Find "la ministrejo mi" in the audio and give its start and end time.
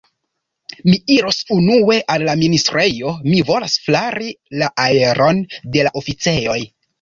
2.29-3.43